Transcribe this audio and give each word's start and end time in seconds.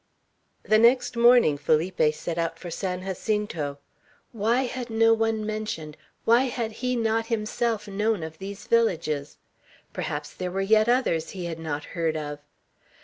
The 0.63 0.79
next 0.79 1.15
morning 1.15 1.59
Felipe 1.59 2.11
set 2.15 2.39
out 2.39 2.57
for 2.57 2.71
San 2.71 3.03
Jacinto. 3.03 3.77
Why 4.31 4.63
had 4.63 4.89
no 4.89 5.13
one 5.13 5.45
mentioned, 5.45 5.95
why 6.25 6.45
had 6.45 6.71
he 6.71 6.95
not 6.95 7.27
himself 7.27 7.87
known, 7.87 8.23
of 8.23 8.39
these 8.39 8.65
villages? 8.65 9.37
Perhaps 9.93 10.33
there 10.33 10.49
were 10.49 10.59
yet 10.59 10.89
others 10.89 11.29
he 11.37 11.45
had 11.45 11.59
not 11.59 11.83
heard 11.93 12.17
of. 12.17 12.39